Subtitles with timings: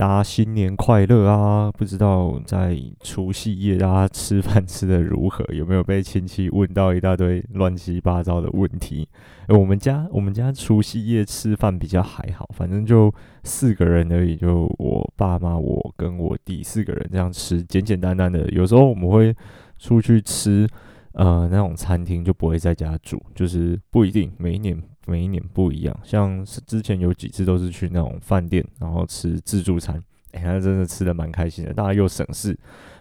[0.00, 1.70] 大家新年快乐啊！
[1.72, 5.44] 不知道在除夕夜大家吃饭吃的如何？
[5.52, 9.06] 有没有被亲戚问到一大堆乱七八糟的问题？
[9.48, 13.12] 欸，我们家我们家除夕夜吃饭比较还好，反正就
[13.44, 18.48] 四个人而已，就我爸妈、我跟我弟四个人这样吃，简简单单的。
[18.52, 19.36] 有时候我们会
[19.78, 20.66] 出去吃，
[21.12, 24.82] 呃，那种餐厅就不会在家煮，就是不一定每一年。
[25.06, 29.96] 每一年不一样，像是之前有几次都是去那种饭店，然后吃自助餐，
[30.32, 32.56] 哎、欸，那真的吃得蛮开心的，大家又省事，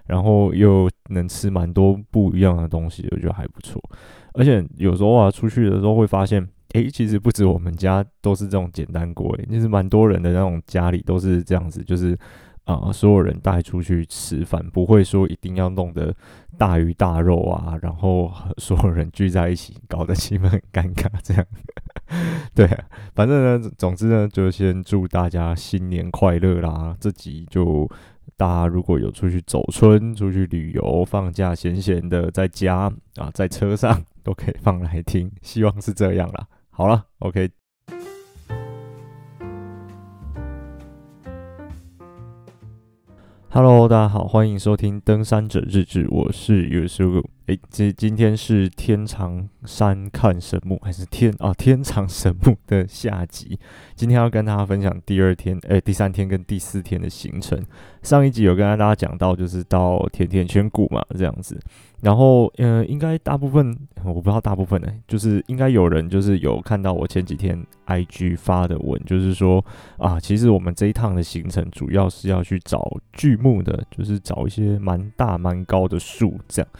[0.05, 3.81] 然后又能吃蛮多不一样的东西，我觉得还不错。
[4.33, 12.17] 而且有时候啊，出去的时候会发现，哎、其实不止我们家都是这种简单锅，哎，就是蛮多人的那种家里都是这样子，就是。
[12.65, 16.15] 啊、所有人带出去吃饭，不会说一定要弄得
[16.55, 21.43] 大鱼大肉啊，然后所有人聚在一起，搞得气氛很尴尬这样。
[22.55, 22.67] 对、
[23.13, 26.95] 反正呢，总之呢，就先祝大家新年快乐啦！
[26.99, 27.89] 这集就
[28.35, 36.47] 大家如果有出去走春、出去旅游、放假闲闲的在家啊，在车上都可以放来听，希望是这样啦。
[36.69, 37.51] 好了，OK。
[43.51, 47.25] Hello，大家好，欢迎收听《登山者日志》，我是 Yusuke。
[47.49, 53.59] 哎，这今天是天长山看神木，还是天啊天长神木的下集？
[53.95, 57.59] 今天要跟大家分享第二天，哎，第三天跟第四天的行程。
[58.03, 61.59] 上一集有跟大家讲到，就是到甜甜圈谷嘛，这样子。
[62.01, 69.65] 然后，嗯、应该大部分我不知道大部分呢，就是应该有人就是有看到我前几天 IG 发的文，就是说
[69.97, 76.71] 啊，其实我们这一趟的行程主要是要去找巨木的，就是找一些蛮大蛮高的树这样。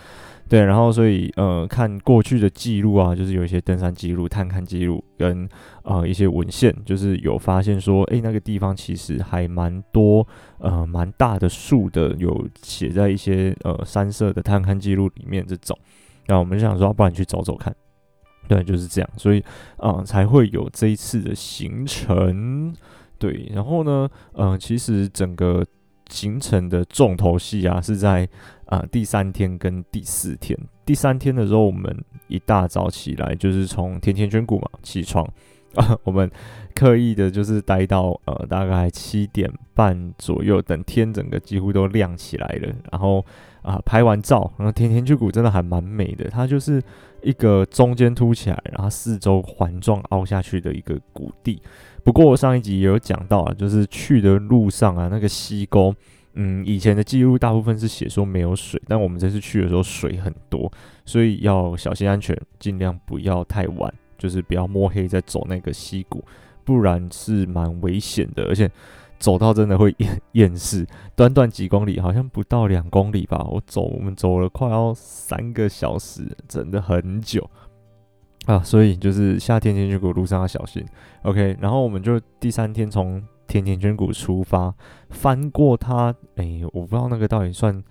[0.50, 5.48] 对，然后所以呃，看过去的记录啊，就是有一些登山记录、探勘记录跟
[5.84, 15.78] 呃一些文献，就是有发现说，诶，那个地方其实还蛮多呃蛮大的树的，有写在一些呃山社的探勘记录里面这种。
[16.26, 17.76] 那我们就想说，不然去走走看。
[18.48, 19.44] 对，就是这样，所以
[19.78, 22.74] 啊、才会有这一次的行程。
[23.20, 25.64] 对，然后呢，呃，其实整个
[26.10, 28.28] 行程的重头戏啊，是在。
[28.70, 30.56] 啊，第三天跟第四天，
[30.86, 35.26] 第三天的时候，我们一大早起来，就是从甜甜圈谷嘛起床
[35.74, 36.30] 啊， 我们
[36.76, 43.26] 刻意的就是待到呃大概七点半左右，等天整个几乎都亮起来了，然后
[43.70, 46.82] 啊拍完照，然后甜甜圈谷真的还蛮美的，它就是
[47.22, 51.62] 一个中间凸起来，然后四周环状凹下去的一个谷地。
[52.04, 55.94] 不过我上一集也有讲到啊，就是去的路上啊，那个溪沟。
[56.34, 60.72] 嗯，以前的记录大部分是写说没有水，但我们这次去的时候水很多，
[61.04, 66.24] 所以要小心安全，尽量不要太晚，就是不要摸黑再走那个溪谷，
[66.64, 68.70] 不然是蛮危险的，而且
[69.20, 70.88] 走到真的会厌 厌世。
[71.16, 77.50] 短短几公里，好像不到两公里吧，我走我们走了快要三个小时，真的很久
[78.46, 80.86] 啊，所以就是下甜甜圈谷路上要小心。
[81.24, 83.22] OK，然后我们就第三天从。
[83.50, 84.72] 甜甜圈谷出发，
[85.10, 87.84] 翻过它，哎、我不知道那个到底算，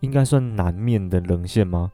[0.00, 1.90] 应该算南面的棱线吗？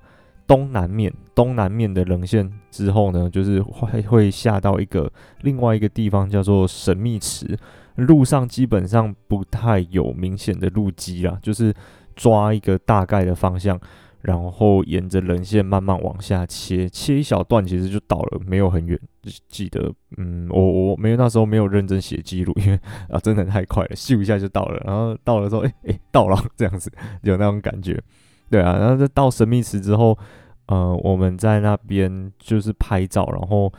[0.48, 5.08] 东南面，东南面的棱线之后呢，就是会会下到一个
[5.42, 7.56] 另外一个地方，叫做神秘池。
[7.96, 11.74] 路上基本上不太有明显的路基啦，就是
[12.16, 13.80] 抓一个大概的方向。
[14.22, 18.98] 然后沿着人线慢慢往下切，切一小段其实就到了，没有很远。
[19.48, 24.82] 记得，嗯，我我没有那时候没有认真写记录，因为啊真的太快了，咻一下就到了。
[24.86, 26.90] 然后到了之后，哎哎到了这样子，
[27.20, 28.02] 有那种感觉。
[28.48, 30.16] 对啊，然后就到神秘池之后，
[30.68, 33.70] 呃，我们在那边就是拍照，然后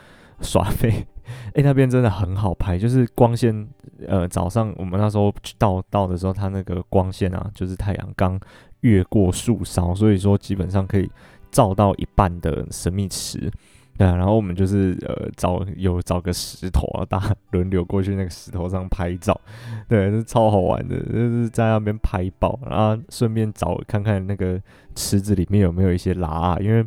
[0.41, 1.07] 耍飞。
[1.53, 3.67] 哎，那边真的很好拍，就是光线，
[4.07, 8.39] 呃，早上我们那时候到到的时候，它那个光线啊，就是太阳刚。
[8.81, 11.09] 越过树梢，所以说基本上可以
[11.49, 13.51] 照到一半的神秘池，
[13.97, 19.41] 对啊，然后我们就是呃找有找个石头啊，大家轮流过去那个石头上拍照，
[19.89, 24.61] 对，是超好玩的，就是在那边拍爆，然后顺便找看看那个
[24.93, 26.85] 池子里面有没有一些喇啊，因为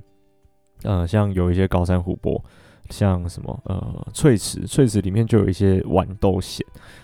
[0.85, 2.41] 呃像有一些高山湖泊。
[2.91, 6.61] 像什么呃翠池，翠池里面就有一些豌豆蚬，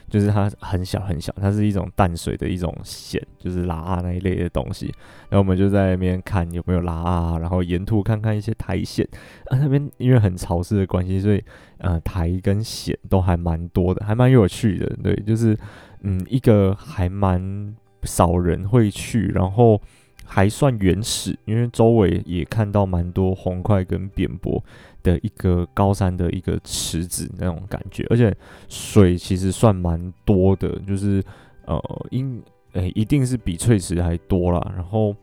[0.09, 4.87] 就是它很小很小，它是一种淡水的一种蚬，就是拉啊那一类的东西。
[5.29, 9.07] 然后我们就在那边看有没有拉啊，然后沿途看看一些苔藓
[9.47, 11.43] 啊，那边因为很潮湿的关系，所以
[11.79, 14.87] 呃苔跟藓都还蛮多的，还蛮有趣的。
[15.03, 15.57] 对，就是
[16.03, 19.81] 嗯一个还蛮少人会去，然后
[20.25, 24.63] 还算原始，因为周围也看到蛮多红块跟扁柏。
[25.05, 28.35] 的一个高山的一个池子那种感觉，而且
[28.71, 31.23] 水其实算蛮多的，就是
[31.67, 31.79] 呃，
[32.11, 32.43] 应
[32.73, 34.73] 诶、一定是比翠池还多啦。
[34.75, 35.15] 然后，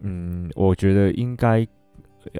[0.00, 1.64] 嗯，我觉得应该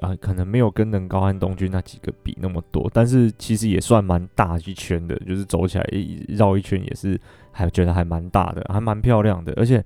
[0.01, 5.89] 啊，可能没有跟能高和东军那几个比那么多，但是其实也算蛮大一圈的，就是走起来
[6.27, 7.17] 绕一圈也是
[7.53, 9.81] 还觉得还蛮大的，还蛮漂亮的，而且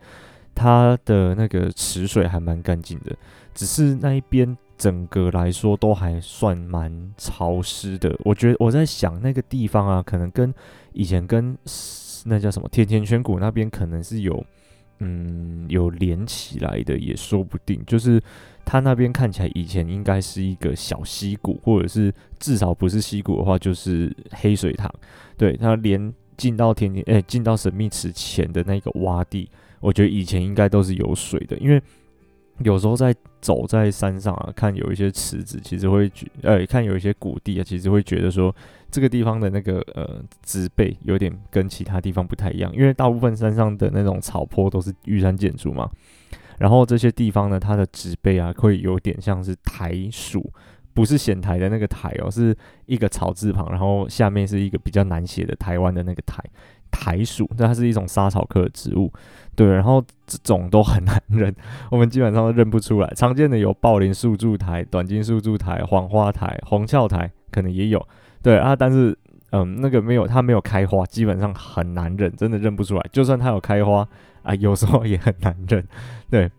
[0.55, 3.15] 它的那个池水还蛮干净的，
[3.53, 4.57] 只是那一边。
[4.77, 10.53] 整个来说都还算蛮潮湿的，我觉得我在想那个地方啊，可能跟
[10.91, 11.57] 以前跟
[12.25, 14.45] 那叫什么甜甜圈谷那边可能是有
[14.99, 17.81] 嗯有连起来的，也说不定。
[17.87, 18.21] 就是
[18.65, 24.93] 它那边看起来以前应该是一个小溪谷，或者是至少不是溪谷的话，就是黑水塘。
[25.37, 29.49] 对，它连进到甜甜诶进到神秘池前的那个洼地，
[29.80, 31.81] 我觉得以前应该都是有水的，因为。
[32.60, 38.56] 有时候在走在山上啊，看有一些池子，其实会觉，呃，看有一些谷地啊，其实会觉得说
[38.89, 45.92] 这个地方的那个呃植被有点跟其他地方不太一样，因为大部分山上的那种草坡都是玉山建筑嘛，
[46.57, 50.50] 然后这些地方呢，它的植被啊会有点像是苔树，
[50.94, 52.56] 不是筅台的那个台哦，是
[52.86, 56.42] 一个草字旁，然后下面是一个比较难写的台湾的那个台。
[56.92, 59.12] 台属，那它是一种莎草科的植物，
[59.55, 61.55] 对，然后这种都很难认，
[61.89, 63.09] 我们基本上都认不出来。
[63.15, 68.05] 常见的有暴林树柱台、短经树柱台、黄花台、红翘台，可能也有，
[68.43, 69.17] 对啊，但是
[69.51, 73.05] 嗯，那个没有，它没有开花，基本上很难认，真的认不出来。
[73.13, 74.05] 就算它有开花
[74.43, 75.81] 啊，有时候也很难认，
[76.29, 76.51] 对。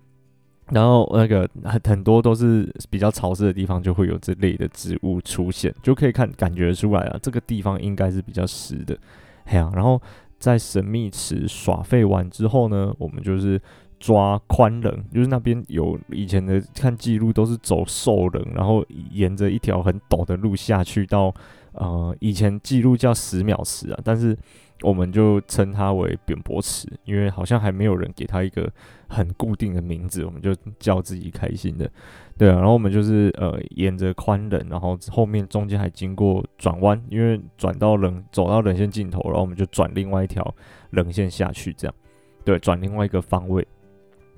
[0.70, 8.96] 然后那个很很多都是比较潮湿的地方，就会有这类的植物出现，就可以看感觉出来了，这个地方应该是比较湿的，
[9.44, 10.00] 嘿呀、然后。
[10.38, 13.60] 在神秘池耍废完之后呢，我们就是
[13.98, 21.34] 抓宽人，就是那边有以前的看记录都是走兽人，然后沿着一条很陡的路下去到
[21.72, 24.36] 呃以前记录叫十秒池啊，但是
[24.82, 28.70] 我们就称它为扁柏池，因为好像还没有人给它一个
[29.08, 31.90] 很固定的名字，我们就叫自己开心的。
[32.38, 40.54] 对啊，然后我们就是呃沿着宽冷，然后后面中间还经过转弯，因为转到冷走到冷线尽头，然后我们就转另外一条
[40.90, 41.94] 冷线下去，这样，
[42.44, 43.66] 对，转另外一个方位，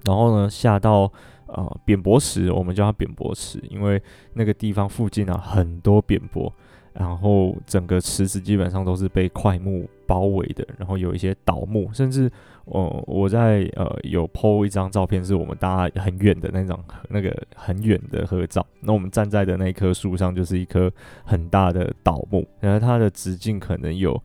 [0.04, 1.12] 然后呢下到
[1.48, 4.00] 呃扁柏池，我们叫它扁柏池，因为
[4.34, 6.52] 那个地方附近啊很多扁柏。
[6.98, 12.28] 然后整个池子基本上都是被块木包围的，然后有一些倒木，甚至
[12.64, 16.76] 我、呃、我在呃有 po 一张照片，是我们大家很远的那种
[17.08, 18.66] 那个很远的合照。
[18.80, 20.90] 那我们站在的那棵树上就是一棵
[21.24, 24.20] 很大的倒木，然后它的直径可能有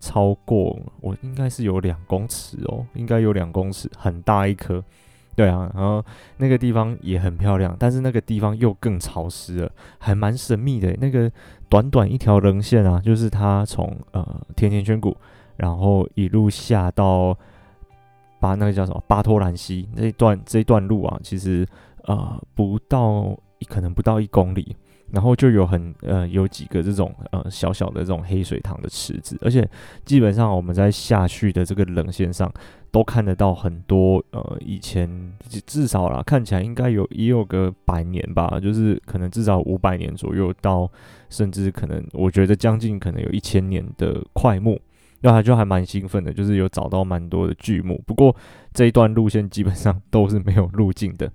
[0.00, 4.82] 超过我应该是有两公尺哦，应该有两公尺，很大一棵。
[5.36, 6.04] 对啊，然后
[6.36, 10.96] 那个地方也很漂亮，但是那个地方又更潮湿了，还蛮神秘的。
[11.00, 11.30] 那个
[11.68, 15.16] 短短一条棱线啊，就是它从呃甜甜圈谷，
[15.56, 17.36] 然后一路下到
[18.38, 21.66] 巴那个叫什么巴托兰西这一段这一段路啊，其实
[22.04, 23.36] 呃不到
[23.68, 24.76] 可能不到一公里。
[25.14, 29.66] 然后就有很呃有几个这种呃小小的这种黑水塘的池子，而且
[30.04, 32.52] 基本上我们在下去的这个冷线上
[32.90, 35.08] 都看得到很多呃以前
[35.66, 40.90] 至少啦看起来应该有也有个百年吧，就是可能至少五百年左右到
[41.30, 44.80] 甚至可能我觉得将近可能有一千年的快木，
[45.20, 48.02] 那他就还蛮兴奋的，就是有找到蛮多的巨木。
[48.04, 48.34] 不过
[48.72, 51.30] 这一段路线基本上都是没有路径的。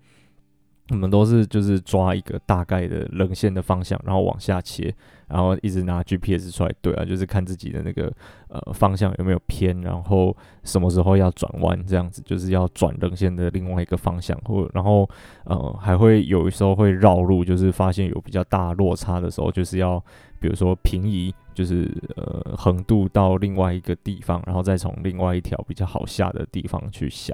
[0.89, 4.91] 我们都是就是抓一个大概的棱线的方向，然后往下切，
[5.27, 8.12] 然后一直拿 GPS 出来对啊，就是看自己的那个
[8.48, 15.08] 呃方向有没有偏，然后什么时候要转弯，这样子就是要转棱线的另外一个方向，或然后
[15.46, 20.03] 呃还会有时候会绕路，就是发现有比较大落差的时候，就是要
[20.39, 27.31] 比如说平移，就是呃横渡到另外一个地方，然后再从另外一条比较好下的地方去下，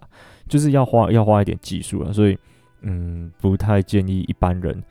[0.50, 2.38] 就是要花要花一点技术啊，所以。
[2.88, 4.82] 嗯，不太建议一般人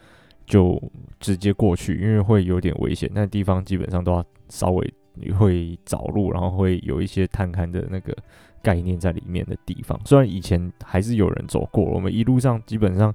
[0.44, 0.82] 就
[1.20, 3.08] 直接过去，因为会有点危险。
[3.14, 4.94] 那地方基本上都要稍微
[5.38, 8.12] 会找路，然后会有一些探勘的那个
[8.60, 9.98] 概念在里面的地方。
[10.04, 13.14] 虽然以前还是有人走过，我们一路上基本上，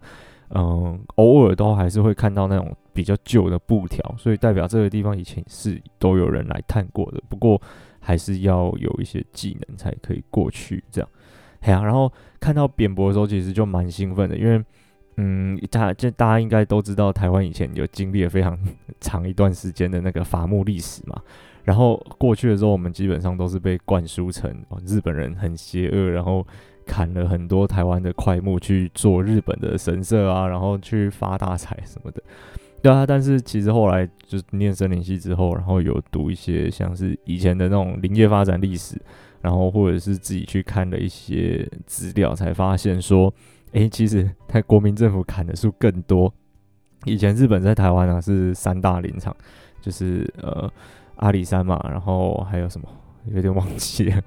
[0.52, 7.22] 嗯，偶尔都还是会看到那种比较旧的布条，所以代表这个地方以前是都有人来探过的。
[7.28, 7.62] 不过
[8.00, 11.10] 还是要有一些技能才可以过去，这样。
[11.62, 14.64] 嘿啊，然后看到扁柏的时候，其实就蛮兴奋的，因为，
[15.18, 18.58] 嗯，大家就大家应该都知道，台湾以前有经历了非常
[19.02, 21.22] 长一段时间的那个伐木历史嘛。
[21.66, 24.50] 然后过去的时候，我们基本上都是被灌输成
[24.86, 26.48] 日本人很邪恶，然后
[26.86, 32.24] 砍了很多台湾的块木去做日本的神社啊，然后去发大财什么的。
[32.82, 38.96] 对啊，但是其实后来就念森林系之后，然后有读一些像是以前的那种林业发展历史。
[39.42, 43.34] 然后或者是自己去看了一些资料，才发现说，
[43.72, 46.34] 诶，其实他国民政府砍的树更多。
[47.06, 49.36] 以前日本在台湾啊是三大林场，
[49.82, 50.70] 就是呃
[51.16, 52.88] 阿里山嘛，然后还有什么
[53.26, 54.22] 有点忘记了，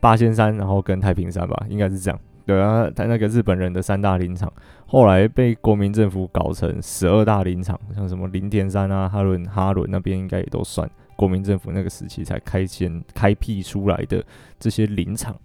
[0.00, 2.20] 八仙山，然后跟太平山吧，应该是这样。
[2.44, 4.50] 对啊，他那个日本人的三大林场，
[4.86, 14.24] 后来被国民政府搞成十二大林场，像什么林田山啊、哈伦哈伦那边应该也都算国民政府那个时期才开建开辟出来的
[14.60, 15.36] 这些林场。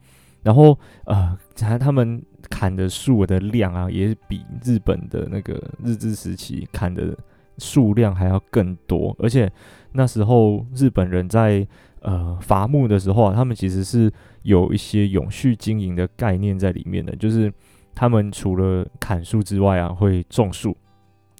[0.43, 7.17] 然后呃，才他们砍的树的量啊，也比日本的那个日治时期砍的
[7.57, 9.15] 数量还要更多。
[9.17, 9.51] 而且
[9.93, 11.65] 那时候日本人在
[12.01, 14.11] 呃伐木的时候啊，他们其实是
[14.43, 17.51] 有一些永续经营的概念在里面的，就是
[17.95, 20.77] 他们除了砍树之外啊，会种树。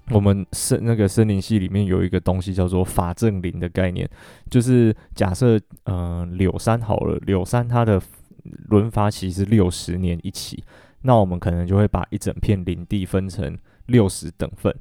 [0.10, 4.10] 我们森那个森林系里面有一个东西叫做法正林的概念，
[4.50, 8.01] 就是假设呃柳杉好了，柳杉它的
[8.67, 10.62] 轮伐期是六十年一期，
[11.03, 14.75] 那我们可能就会把一整片林地分成六十等份，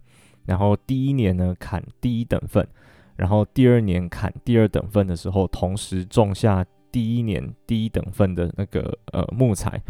[0.45, 2.67] 然后第一年呢砍第一等份，
[3.15, 9.81] 然后第二年砍第二等份的时候，同时种下第一年第一等份的那个呃木材，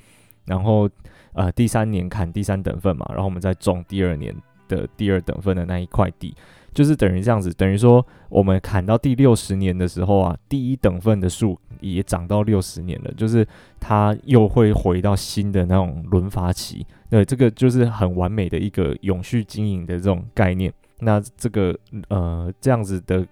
[0.44, 0.88] 然后
[1.32, 4.34] 呃第三年砍第三等份嘛，然后我们再种第二年
[4.68, 6.34] 的第二等份的那一块地。
[6.74, 13.46] 就是等于这样子，等于说我们砍到第六十年的时候啊，第一等份的树也长到六十年了，就是
[13.78, 16.86] 它又会回到新的那种轮伐期。
[17.10, 20.72] 对，这个就是很完美的一个永续经营的这种概念。
[21.00, 21.78] 那这个
[22.08, 23.26] 呃这样子的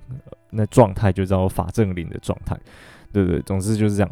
[0.50, 2.54] 那状态就叫法正林的状态。
[3.10, 4.10] 对对，总之就是这样。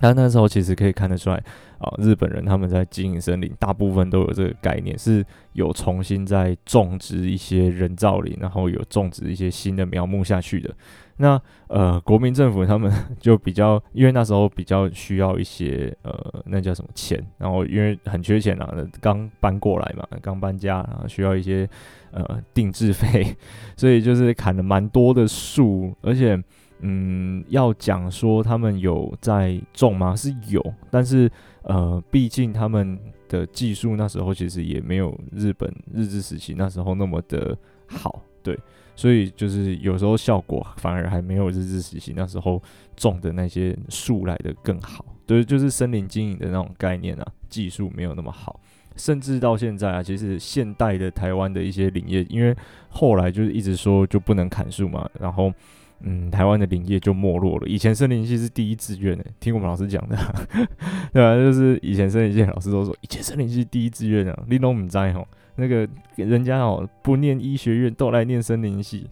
[0.00, 1.36] 他那时候其实可以看得出来
[1.78, 10.74] 啊，日本人他们在经营森林，大部分都有这个概念，是有重新在种植一些人造林，然后有种植一些新的苗木下去的。
[11.18, 11.38] 那
[11.68, 21.68] 呃，国民政府他们就比较，因为那时候比较需要一些呃，那叫什么钱，然后因为很缺钱啊，刚搬过来嘛，刚搬家，然后需要一些
[22.10, 23.36] 呃定制费，
[23.76, 26.42] 所以就是砍了蛮多的树，而且。
[26.82, 30.16] 嗯，要讲说他们有在种吗？
[30.16, 31.30] 是有，但是
[31.62, 37.54] 呃，毕竟他们的技术那时候其实也没有日本日治时期那时候那么的
[37.86, 38.58] 好，对，
[38.96, 42.62] 所以就是有时候效果反而还没有日治时期那时候
[42.96, 48.58] 种的那些树来的更好，对，就是森林经营的那种概念啊，技术没有那么好，
[48.96, 52.56] 甚至到现在啊，其实现代的台湾的一些林业，因为
[52.88, 55.52] 后来就是一直说就不能砍树嘛，然后。
[56.02, 57.66] 嗯，台湾的林业就没落了。
[57.66, 60.16] 以前森林系是第一志愿诶，听我们老师讲的，
[61.12, 61.34] 对吧？
[61.34, 65.26] 就是以前森林系老师都说，以前森林系第一志愿啊，你都不知道吼，
[65.56, 69.08] 那个人家哦不念医学院都来念森林系，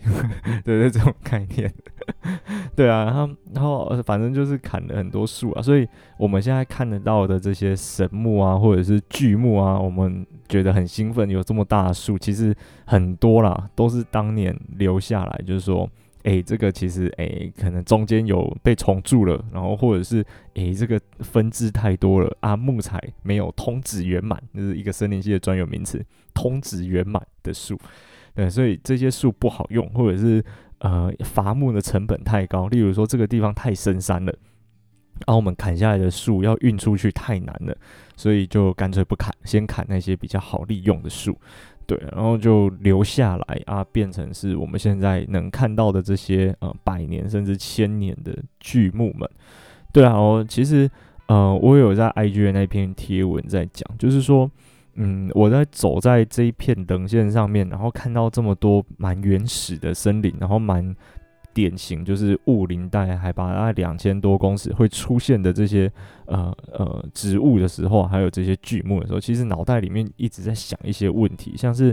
[0.64, 1.71] 对 对，这种概念，
[2.75, 12.54] 对啊，然后然后反正就是砍了很多树啊，所以我们现在看得到的这些神木啊，或者是巨木啊，我们觉得很兴奋，有这么大的树，其实
[12.87, 15.87] 很多啦，都是当年留下来，就是说。
[16.25, 27.79] 诶、这个其实诶、可能中间有被虫蛀了，然后或者是诶、这个分支太多了啊，木材没有通子圆满，这、就是一个森林系的专有名词，通子圆满的树，
[28.35, 30.45] 对，所以这些树不好用，或者是
[30.81, 34.33] 呃伐木的成本太高，例如说这个地方太深山了，
[35.27, 37.77] 然后我们砍下来的树要运出去太难了，
[38.17, 41.39] 所以就干脆不砍，先砍那些比较好利用的树。
[41.88, 49.28] 对，然后就留下来啊，变成是我们现在能看到的这些呃百年甚至千年的巨木们。
[49.90, 50.88] 对啊，我其实
[51.28, 54.50] 呃我有在 IG 的那篇贴文在讲，就是说，
[54.97, 60.95] 嗯，我在走在这一片棱线上面，然后看到这么多蛮原始的森林，然后蛮。
[61.59, 65.91] 典型就是雾林带海拔大概两千多公尺会出现的这些
[66.27, 71.93] 呃呃植物的时候，还有这些巨木的时候，其实脑袋里面一直在想一些问题，像是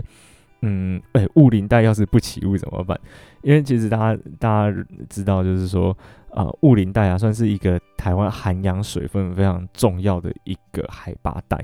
[0.62, 2.96] 嗯，哎、雾林带要是不起雾怎么办？
[3.42, 5.96] 因为其实大家大家知道，就是说
[6.30, 11.58] 呃，雾林带啊，算是一个台湾涵养水分非常重要的一个海拔带，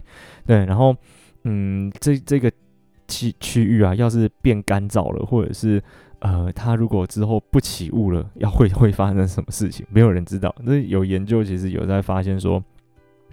[0.45, 0.93] 对，然后
[1.45, 2.51] 嗯，这这个
[3.07, 5.81] 区区域啊，要是变干燥了，或者是
[6.23, 9.85] 呃，它如果之后不起雾了，要会会发生什么事情？
[9.91, 10.55] 没有人知道。
[10.63, 12.63] 那有研究其实有在发现说，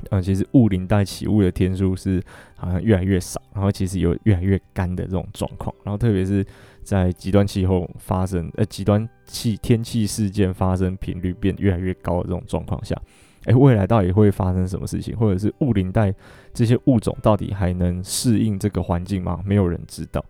[0.09, 2.19] 呃，其实雾林带起雾的天数是
[2.55, 5.71] 好像越来越少，然后其实有越来越干的这种状况。
[5.83, 6.43] 然后特别是
[6.81, 12.99] 在极端气候发生，呃，极端气天气事件发生频率变越来越高的这种状况下，
[13.45, 15.15] 诶，未来到底会发生什么事情？
[15.15, 16.11] 或者是雾林带
[16.55, 19.39] 这些物种到底还能适应这个环境吗？
[19.45, 20.25] 没有人知道。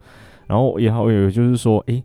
[0.45, 2.03] 然后也好，有就是说，诶。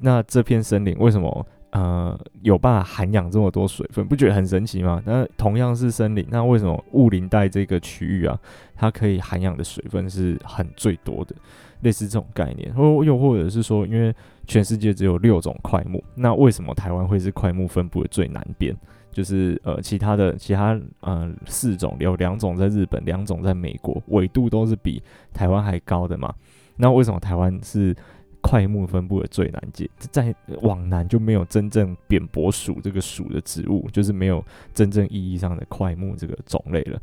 [0.00, 5.02] 那这片森林为什么呃有办法涵养这么多水分，不觉得很神奇吗？
[5.04, 8.38] 那同样是森林，那为什么雾林带这个区域啊，
[8.76, 11.34] 它可以涵养的水分是很最多的？
[11.80, 14.14] 类似这种概念，或又或者是说，因为
[14.46, 18.76] 全世界只有六种块木，那为什么台湾会是块木分布的最南边？
[19.10, 26.32] 就是呃，其他的其他呃四种有两种在日本，两种在美国，纬度都是比台湾还高的嘛。
[26.76, 27.96] 那为什么台湾是
[28.40, 29.88] 块木分布的最南界？
[29.98, 34.44] 在往南就没有真正扁柏属这个属的植物，就是没有
[34.74, 37.00] 真正意义上的块木这个种类了。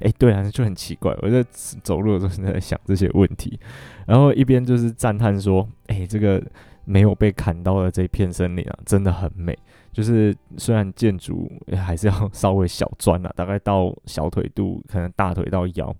[0.00, 1.14] 哎、对啊，就很奇怪。
[1.20, 1.44] 我在
[1.82, 3.60] 走路的时候在想这些问题，
[4.06, 6.42] 然后一边就是赞叹说：“哎、这个
[6.86, 9.56] 没有被砍到的这片森林啊，真的很美。”
[9.92, 15.94] 就是虽然建筑还是要 稍微小砖啊，大概到小腿肚，可能大腿到腰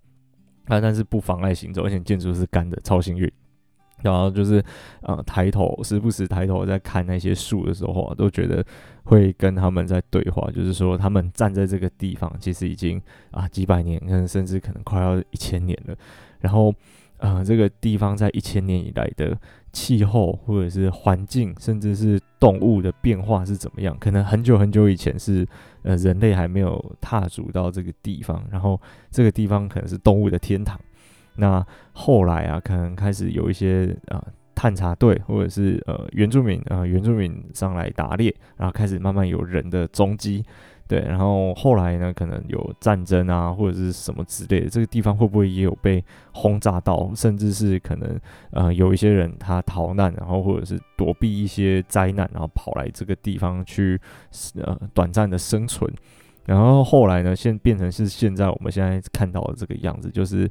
[0.66, 3.30] 啊，但是不妨碍行走，而且建筑是干的，超幸运。
[4.02, 4.62] 然后就是
[5.02, 8.64] 呃抬头，时不时抬头在看那些树的时候啊，都觉得
[9.04, 15.94] 会跟他们在对话，就是说他们站在这个地方，其实已经啊几百年，可能甚至可能快要一千年了。
[16.40, 16.74] 然后
[17.18, 19.36] 呃这个地方在一千年以来的。
[19.72, 23.96] 气候或者是环境，甚至是动物的变化是怎么样？
[24.00, 25.46] 可能很久很久以前是
[25.84, 28.80] 呃人类还没有踏足到这个地方，然后
[29.12, 30.76] 这个地方可能是动物的天堂。
[31.40, 40.44] 那后来啊，可能开始有一些啊、呃、探查队或者是呃原住民啊、呃、原住民上来打猎，然后开始慢慢有人的踪迹。
[40.86, 47.12] 对，然后后来呢，可能有战争啊，或者是什么之类的，这个地方会不会也有被轰炸到？
[47.14, 48.20] 甚至是可能
[48.50, 54.00] 呃，有一些人他逃难，然后或者是躲避一些灾难，然后跑来这个地方去
[54.60, 55.88] 呃短暂的生存。
[56.44, 60.50] 然后后来呢，现变成是现在我们现在看到的这个样子，就是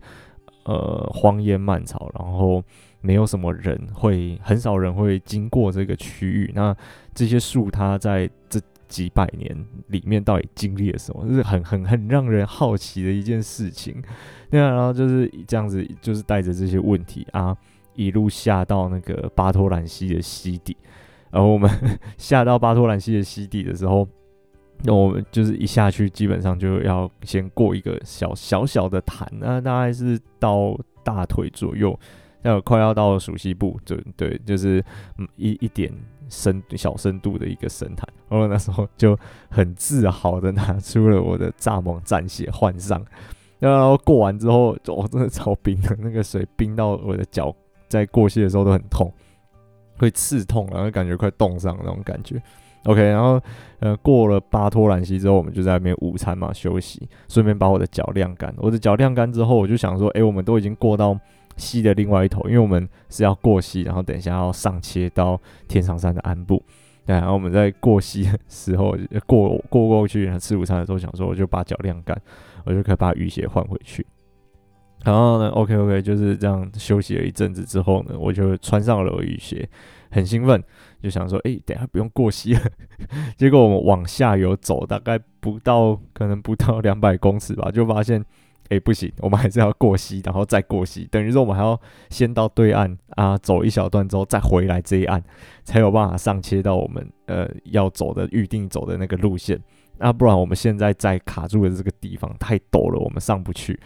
[0.70, 2.64] 呃荒烟蔓草，然后
[3.02, 6.52] 没有什么人会，很少人会经过这个区域。
[6.54, 6.76] 那
[7.14, 8.60] 这些树它在这。
[8.90, 9.56] 几百年
[9.90, 11.24] 里面到底经历了什么？
[11.28, 14.02] 就是很很很让人好奇的一件事情。
[14.50, 17.56] 对啊，然后就是这样子，就是带着这些问题啊，
[17.94, 20.76] 一路下到那个巴托兰溪的溪底。
[21.30, 21.70] 然后我们
[22.18, 24.08] 下到巴托兰溪的溪底的时候，
[24.84, 31.98] 那我们就是一下去，基本上就要先过一个小小小的潭，那大概是到大腿左右，
[32.44, 34.84] 要快要到鼠蹊部，就对，就是
[35.36, 35.92] 一一点。
[36.32, 39.18] 深小深度的一个深潭，然后那时候就
[39.50, 43.04] 很自豪的拿出了我的蚱蜢战鞋换上，
[43.58, 47.52] 然后过完之后，我、真的超冰的，那个水冰到我的脚，
[47.88, 49.12] 在过溪的时候都很痛，
[49.98, 52.40] 会刺痛，然后感觉快冻上那种感觉。
[52.86, 53.42] OK，然后
[53.80, 58.54] 呃过了巴托兰溪之后，我们就在那边午餐嘛休息，顺便把我的脚晾干。
[58.58, 61.18] 我的脚晾干之后，我就想说，哎，我们都已经过到。
[61.58, 65.38] 溪的另外一头，因为我们是要过溪，然后等一下要上切到
[65.68, 66.64] 天长山的鞍部。
[67.06, 72.18] 对，然后我们在过溪的时候过过过去，然后吃午餐的时候想说，我就把脚晾干，
[72.64, 74.08] 我就可以把雨鞋换回去。
[75.04, 79.68] 然后呢，OK OK，就是这样休息了一阵子之后呢，我就穿上了雨鞋，
[80.12, 80.64] 很兴奋，
[81.02, 82.62] 就想说，哎、等下不用过溪了。
[83.38, 88.24] 结果我们往下游走，大概不到可能不到两百公尺吧，就发现。
[88.72, 91.76] 哎、不行，我们还是要过溪，然后再过溪，等于说我们还要
[92.12, 95.24] 先到对岸啊，走一小段之后再回来这一岸，
[95.64, 99.60] 才有办法上切到我们呃要走的预定走的那个路线。
[100.00, 103.80] 那、不然我们现在在卡住的这个地方太陡了，我们上不去。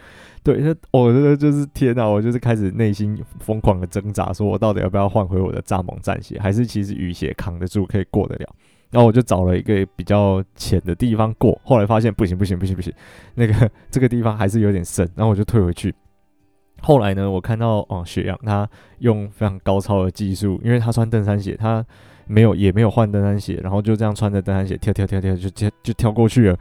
[0.44, 8.56] 对，那我这个就是天哪，我就是开始内心疯狂的挣扎，说我到底要不要换回我的蚱蜢战鞋，还是其实雨鞋扛得住，可以过得了。
[8.92, 12.94] 然后我就找了一个比较浅的地方过，后来发现不行不行不行不行，
[13.36, 15.96] 那个 这个地方还是有点深，然后我就退回去。
[16.82, 21.84] 后来呢，我看到哦雪阳他用非常高超的技术，因为他穿登山鞋，他
[22.28, 26.58] 没有也没有换登山鞋，然后就这样穿着登山鞋跳跳跳跳就跳就跳过去了。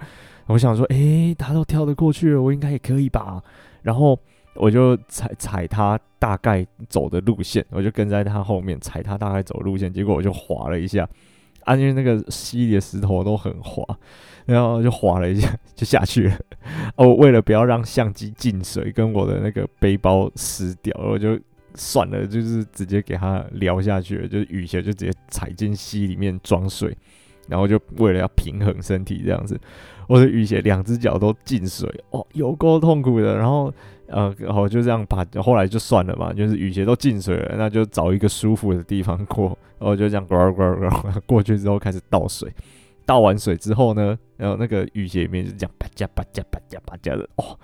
[0.46, 3.42] 我想说，诶，他都跳得过去了，我应该也可以吧？
[3.83, 4.18] 然后
[4.55, 11.09] 我就踩踩他大概走的路线，我就跟在他后面踩他大概走路线，结果我就滑了一下。
[11.64, 13.87] 啊，因为那个溪里的石头都很滑，
[14.46, 16.37] 然后就滑了一下就下去了。
[16.96, 21.38] 哦，为了不要让相机进水，跟我的那个背包湿掉，我就
[21.75, 26.97] 算了，就是直接给他撩下去了，就是雨鞋就直接踩进溪里面装水，
[27.49, 29.61] 然后就为了要平衡身体这样子，
[30.09, 33.37] 我的雨鞋两只脚都进水，哦，有够痛苦的。
[33.37, 33.73] 然后。
[34.09, 42.53] 呃，然后就这样把，后来就算了嘛，就是雨鞋都进水了，那就找一个舒服的地方过，然后就这样呱呱呱过去之后开始倒水，
[43.07, 47.59] 倒完水之后呢，然后那个雨鞋里面就这样吧嗒吧嗒吧嗒吧嗒的，哦，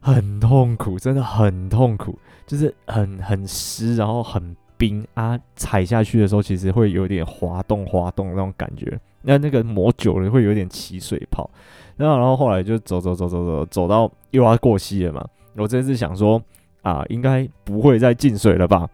[0.00, 8.98] 很痛苦，真的很痛苦，就是很很湿，然后很冰啊，踩下去的时候其实会有点滑动滑动那种感觉。
[9.22, 11.48] 那那个磨久了会有点起水泡。
[11.96, 15.22] 然后然后后来就走走走走走走到又要过溪了嘛。
[15.54, 16.42] 我这次想说
[16.80, 18.88] 啊，应该不会再进水了吧？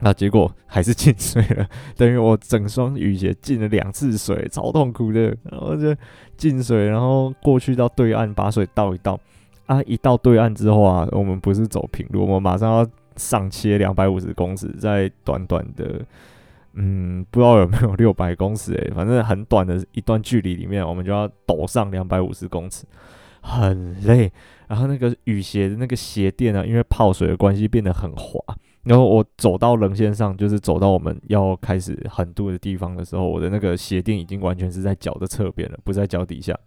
[0.00, 5.36] 那，结果还是进水了，等于我整双雨鞋进了两次水，超痛苦的。
[5.42, 5.92] 然后就
[6.36, 9.18] 进水，然后过去到对岸把水倒一倒。
[9.68, 16.00] 啊，一到对岸之后啊，我们不是走平路，我们马上要上切两百五十公尺，在短短的，
[16.72, 22.86] 嗯，不知道有没有六百公尺诶，反正很短的一段距离里面，我们就要陡上两百五十公尺，
[23.42, 24.32] 很累。
[24.68, 28.40] 然后那个雨鞋的那个鞋垫啊，因为泡水的关系变得很滑。
[28.84, 36.58] 然后我走到棱线上，就是走到我们要开始横渡的地方的时候，我的那个鞋垫已经完全是在脚的侧边了，不在脚底下。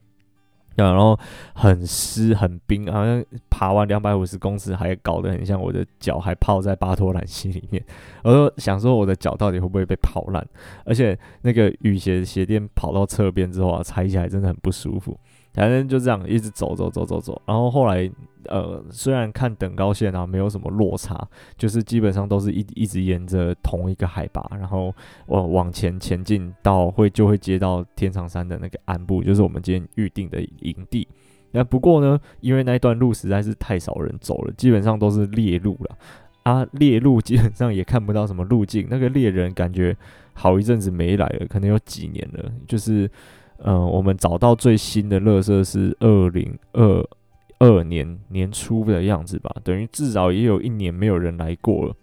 [0.75, 1.17] 然后
[1.53, 7.83] 很湿很冰，好像爬完两百五十公尺还搞得很像我的脚还泡在巴托兰溪里面。
[8.23, 10.45] 我就想说我的脚到底会不会被泡烂？
[10.85, 15.19] 而且那个雨鞋鞋垫跑到侧边之后啊，踩起来真的很不舒服。
[15.53, 18.09] 反正就这样一直走走走走走，然后后来
[18.45, 24.93] 呃，虽然看等高线啊没有什么落差，就是基本上都是一一直沿着同一个海拔，然后
[25.27, 31.07] 往往前前进到会就会接到天长山的那个鞍部，就是我们今天预定的营地。
[31.51, 35.97] 那不过呢，因为那一段路实在是太少人走了，基本上都是猎路了
[36.43, 39.95] 啊，猎路基本上也看不到什么路径，那个猎人感觉
[40.33, 43.11] 好一阵子没来了，可能有几年了，就是。
[43.63, 47.07] 嗯、我们找到最新的乐色是二零二
[47.59, 51.95] 二年年初的样子吧，等于至少也有一年没有人来过了。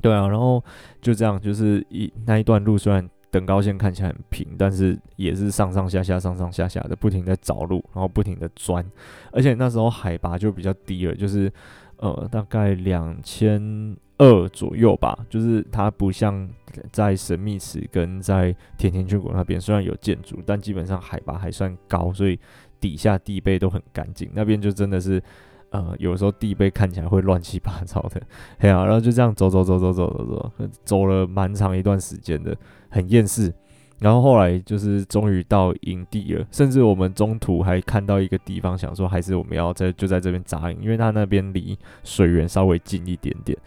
[0.00, 0.62] 对啊，然后
[1.00, 8.84] 就这样，就是一那一段路虽然等高线看起来很平，但是也是上上下下、上上下下的，不停在找路，然后不停的钻，
[9.32, 11.50] 而且那时候海拔就比较低了，就是
[11.96, 13.96] 呃大概两千。
[14.18, 16.48] 二左右吧，就是它不像
[16.92, 22.38] 在神秘池跟在甜甜圈谷那边，虽然有建筑，但基本上海拔还算高，所以
[22.80, 24.28] 底下地背都很干净。
[24.34, 25.22] 那边就真的是，
[25.70, 28.20] 呃，有时候地背看起来会乱七八糟的，
[28.58, 32.56] 嘿啊，然后就这样走走走走走走走，走了蛮长一段时间的，
[32.88, 33.54] 很厌世。
[34.00, 43.58] 然后后来就是终于到营地了，甚至我们中途还看到一个地方，想说还是我们要在就在这边扎营，因为它那边离水源稍微近一点点。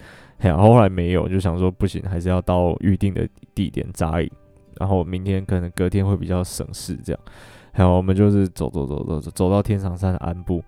[0.50, 4.30] 然后后来没有，就想说不行，还是要到预定的地点扎营。
[4.80, 7.22] 然后明天可能隔天会比较省事，这样。
[7.74, 10.64] 然后我们就是走走走走走，走到天长山的鞍部。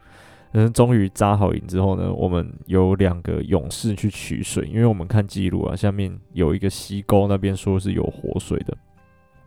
[0.51, 8.77] 嗯，终于扎好营之后呢，我们有两个勇士去取水，因为我们看记录啊，下面有一个溪沟，那边说是有活水的。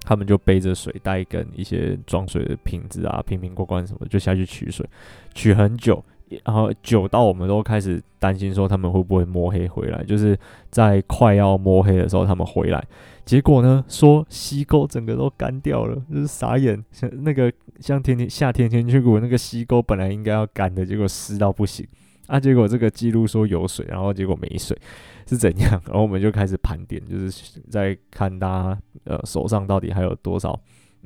[0.03, 4.85] 他们就背着水袋跟一些装水的瓶子啊、瓶瓶罐罐什么，就下去取水，
[5.33, 6.05] 取很久。
[6.45, 10.39] 然后久到我们都开始担心说他们会不会摸黑回来，就是
[10.71, 12.85] 在快要摸黑的时候他们回来，
[13.25, 21.87] 结果呢说溪沟整个都干掉了，就是傻眼，像那个像天天夏天天去过那个溪沟本来应该要干的，结果湿到不行
[22.27, 24.77] 啊，结果这个记录说有水，然后结果没水
[25.29, 25.71] 是怎样？
[25.87, 30.59] 然 后我们就开始盘点，就是在看大家呃手上到底还有多少。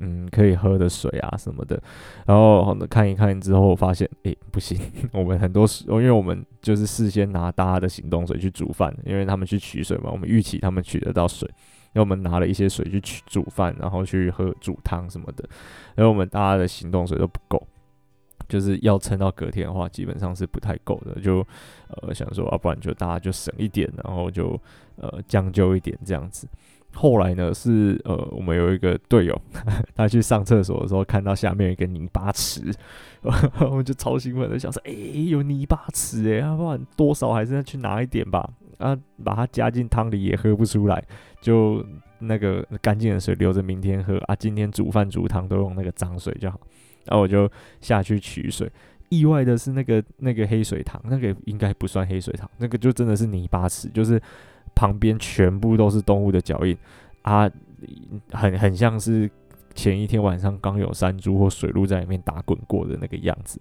[0.03, 1.79] 嗯，可以喝的水啊什么的，
[2.25, 4.75] 然后看一看之后发现，诶，不行，
[5.13, 11.47] 我们很多水，因为我们就是事先拿大家的行动水去煮饭，因为他们去取水嘛，我们预期他们取得到水，
[11.93, 15.47] 然后我们拿了一些水去取煮饭，然后去喝煮汤什么的，
[15.93, 17.61] 然后我们大家的行动水都不够，
[18.49, 21.45] 就是要撑到隔天的话，基本上是不太够的，就
[21.89, 24.59] 呃想说，要、啊、不然就大家就省一点，然后就
[24.95, 26.47] 呃将就一点这样子。
[26.93, 29.41] 后来呢，是呃，我们有一个队友，
[29.95, 32.61] 他去上厕所的时候，看到下面有一个泥巴池，
[33.61, 41.03] 我们就超兴奋的想说，哎、有泥巴池哎，要不然多少还是要去拿一点吧，啊，把它加进汤里也喝不出来，
[41.41, 41.83] 就
[42.19, 46.59] 那个干净的水留着明天喝啊，今天煮饭煮汤都用那个脏水就好，
[47.05, 47.49] 然后我就
[47.79, 48.69] 下去取水，
[49.07, 54.21] 意外的是那个那个黑水塘，那个应该不算黑水塘，那个就真的是泥巴池，就是。
[54.75, 56.77] 旁边全部都是动物的脚印
[57.21, 57.49] 啊，
[58.31, 59.29] 很很像是
[59.75, 63.59] 前一天晚上刚有山猪或水鹿在里面打滚过的那个样子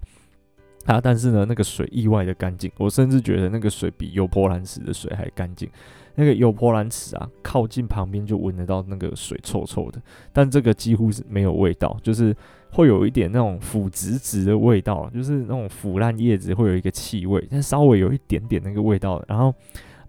[0.86, 1.00] 啊。
[1.00, 5.68] 但是呢，那个水意外的干净，我甚至觉得那个水比油泼兰池的水还干净。
[6.14, 12.34] 那个油泼兰池啊，靠近旁边就闻得到那个水臭臭的，但这个几乎是没有味道，就是
[12.72, 19.54] 会有一点那种腐殖质的味道，就是那种腐烂叶子会有一个气味，但稍微有一点点那个味道，然后。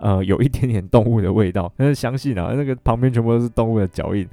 [0.01, 4.27] 呃，有一点点动物的味道， 但是相信啊，那个旁边全部都是动物的脚印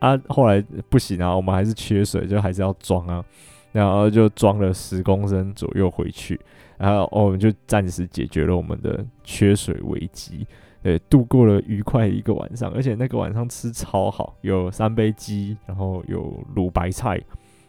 [0.00, 0.20] 啊。
[0.28, 3.24] 后来不行啊，我们还是缺水，就还是要装啊，
[3.72, 6.38] 然后就装了十公升左右回去，
[6.76, 10.44] 然后我们就暂时解决了我们的缺水危机。
[10.82, 17.18] 对，度过了愉快的一个晚上，而且那个晚上吃超好，有三杯鸡，然后有卤白菜，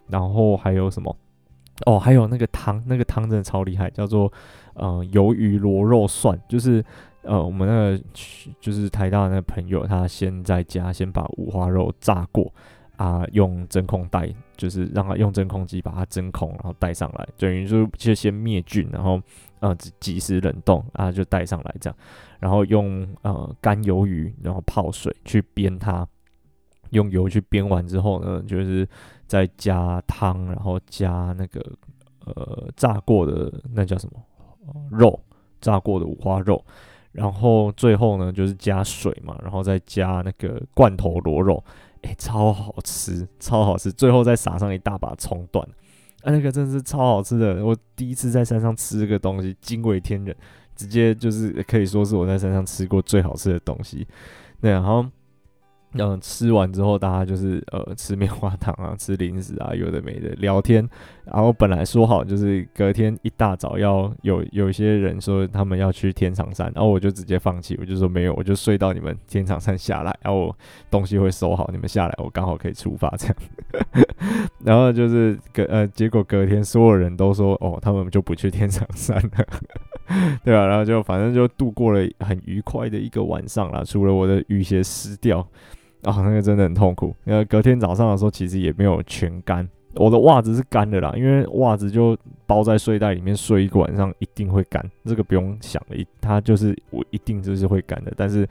[0.09, 1.15] 然后还有什么？
[1.85, 4.31] 哦，还有那个汤，那个汤真的超厉害，叫做
[4.73, 6.83] 呃鱿鱼螺肉蒜，就是
[7.25, 8.03] 呃我们那个
[8.59, 12.53] 就是台大那个朋友，他先在家先把五花肉炸过
[12.95, 19.21] 啊，用真空袋，就是让他用真空机把它真空，然后带上来，等于就就先灭菌，然后
[19.59, 21.97] 呃及时冷冻啊就带上来这样，
[22.39, 26.07] 然后用呃干鱿鱼，然后泡水去煸它，
[26.91, 28.87] 用油去煸完之后呢，就是。
[29.27, 31.59] 再加汤，然后加那个
[32.27, 34.23] 呃炸过的那叫什么
[34.91, 35.19] 肉，
[35.59, 36.63] 炸过的五花肉，
[37.15, 41.63] 然后最后呢就是加水嘛，然后再加那个罐头螺肉，
[42.01, 45.65] 哎、超好吃，超好吃，最后再撒上一大把葱段，
[46.21, 50.35] 啊，那个真是超好吃的，我第一次在山上吃这个东西，惊为天人，
[50.75, 54.07] 直接就是可以说是我在山上吃过最好吃的东西，
[54.61, 55.05] 对，然后。
[55.97, 60.87] 嗯，吃完之后，大家就是呃吃棉花糖啊，吃零食啊，有的没的聊天。
[61.23, 70.57] 然后本来说好就是隔天一大早要有有一些人说他们要去天长山，然后我就直接放弃，我就说没有，我就睡到你们天长山下来，然后我
[70.91, 73.35] 东西会收好，你们下来我刚好可以出发这样。
[74.63, 79.45] 然后就是隔呃结果隔天所有人都说哦，他们就不去天长山了，
[80.43, 80.65] 对吧？
[80.65, 85.47] 然后就反正就度过了很愉快的一个晚上啦，除了我的雨鞋湿掉。
[86.05, 87.15] 啊、那个真的很痛苦。
[87.25, 89.67] 因为隔天早上的时候，其实也没有全干。
[89.95, 94.83] 我的袜子是干的啦，因为袜子就包在睡袋里面睡一晚上，一定会干。
[95.05, 98.13] 这个不用想了，它就是我一定就是会干的。
[98.17, 98.45] 但是，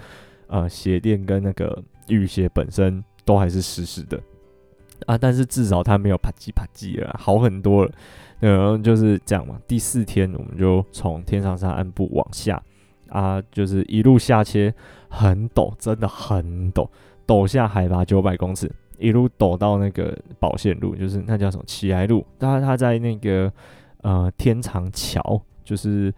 [0.47, 4.19] 呃，鞋垫跟那个浴鞋本身都还是湿湿的
[5.05, 5.19] 啊。
[5.19, 7.93] 但是至少它没有啪叽啪叽了，好很多了。
[8.40, 9.61] 然后就是这样嘛。
[9.69, 12.61] 第四天，我们就从天长山鞍部往下
[13.11, 14.75] 啊，就是一路下切，
[15.11, 16.88] 很陡，真的很陡。
[17.26, 22.24] 陡下海拔九百公尺，一路陡到那个宝线路，就是那叫什么奇莱路。
[22.38, 23.52] 它它在那个
[24.02, 26.12] 呃天长桥，就是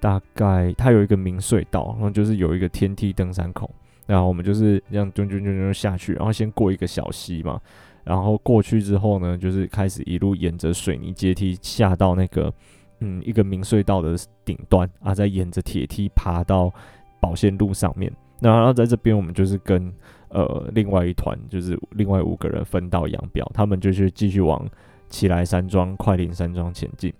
[0.00, 3.70] 大概它有一个明隧道，然后就是有一个天梯登山口。
[4.06, 7.58] 然后我们就是这样蹲蹲蹲蹲下去，然后先过一个小溪嘛，
[8.04, 12.52] 然后过去之后呢，就是开始一路沿着水泥阶梯下到那个
[13.00, 14.14] 嗯一个明隧道的
[14.44, 16.70] 顶端啊，再沿着铁梯爬到
[17.18, 18.12] 宝线路上面。
[18.40, 19.90] 然后在这边我们就是跟
[20.34, 24.68] 呃，另外一团就是另外五个人分道扬镳，他们就去继续往
[25.08, 27.14] 奇莱山庄、快林山庄前进，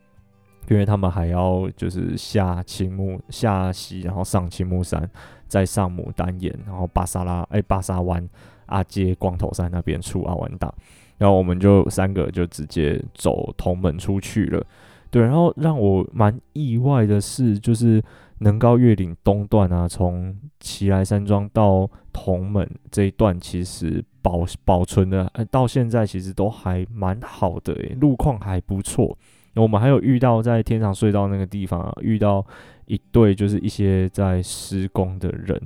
[0.68, 5.08] 因为他们还要就是下青木下溪，然后上青木山，
[5.46, 8.28] 再上牡丹岩，然后巴沙拉哎巴沙湾
[8.66, 10.74] 阿街光头山那边出阿完达，
[11.16, 14.66] 然后我们就三个就直接走同门出去了。
[15.10, 18.02] 对，然后让我蛮意外的是，就是。
[18.38, 29.16] 能高越岭东段啊，从奇莱山庄到同门这一段，其实保保存的，到现在其实都还蛮好的，诶，路况还不错。
[29.54, 32.44] 我们还有遇到在天长隧道那个地方啊，遇到
[32.86, 35.60] 一对就是一些在施工的人，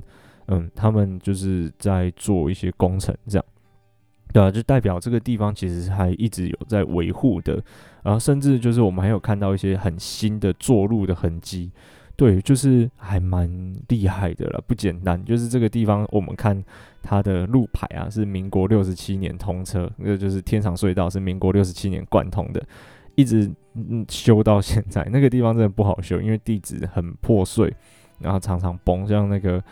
[0.47, 3.45] 嗯，他们就是在做一些工程，这样，
[4.31, 7.59] 对啊，就代表这个地方其实还一直有在维护的，
[8.03, 11.71] 然后甚至就是我们还有看到一些很新的做路的痕迹。
[12.19, 13.49] 对，就是还蛮
[13.87, 15.23] 厉害的了，不简单。
[15.23, 16.61] 就是这个地方，我们看
[17.01, 22.61] 它的路牌啊，是民国六十七年通车，那个就是天长隧道是民国六十七年贯通的，
[23.15, 23.49] 一直
[24.09, 25.07] 修到现在。
[25.11, 27.73] 那个地方真的不好修，因为地质很破碎，
[28.19, 29.63] 然后常常崩，像那个。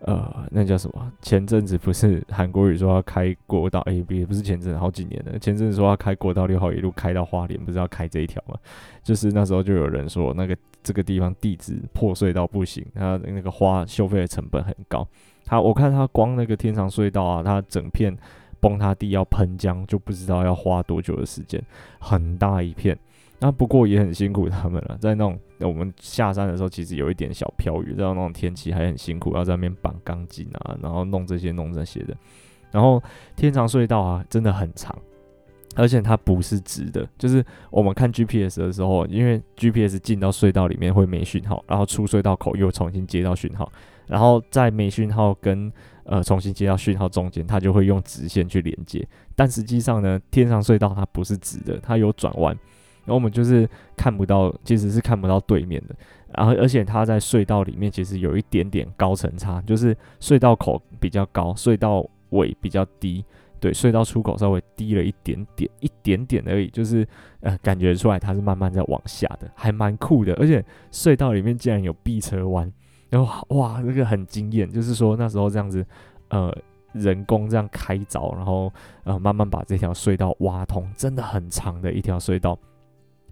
[0.00, 1.12] 呃，那叫什么？
[1.22, 5.38] 前阵子不是韩国语说要开国道 A B，不是前阵子好几年了。
[5.38, 8.56] 前阵子说要开国道六号，一路开到花莲，不是要开这一条吗？
[9.02, 15.06] 就是那时候就有人说，那个这个地方地质破碎到不行，它那个花修费的成本很高。
[15.44, 18.16] 他我看他光那个天长隧道啊，它整片
[18.60, 21.62] 崩塌地要喷浆，就不知道要花多久的时间，
[21.98, 22.98] 很大一片。
[23.38, 32.16] 那不过也很辛苦他们了，在那种那我们下山的时候，其实有一点小飘雨，在那种天气还很辛苦，要在那边绑钢筋啊，然后弄这些弄这些的。
[32.70, 33.02] 然后
[33.36, 34.94] 天长隧道啊，真的很长，
[35.74, 43.70] 而且它不是直的，就是我们看 GPS 的时候，因为 GPS 进到隧道里面会没讯号，然后出隧道口又重新接到讯号，
[44.06, 45.72] 然后在没讯号跟
[46.04, 49.06] 呃重新接到讯号中间，它就会用直线去连接。
[49.34, 52.54] 但实际上呢，天长隧道它不是直的，它有转弯。
[53.06, 55.94] 然后我们就是看不到，其实是看不到对面的。
[56.34, 63.24] 然后，而且它在隧道里面其实有一点点高层差，就是隧道口比较高，隧道尾比较低。
[63.58, 66.68] 对，隧道出口稍微低了一点点，一点点而已。
[66.68, 67.08] 就是
[67.40, 70.34] 呃，感觉出来它是慢慢在往下的，还蛮酷的。
[70.34, 72.70] 而且隧道里面竟然有避车弯，
[73.08, 75.84] 然后哇，那个很惊艳，就是说那时候这样子，
[76.28, 76.54] 呃，
[76.92, 78.70] 人工这样开凿，然后
[79.04, 82.58] 呃慢慢把这条隧道挖通，真的很长的一条隧道。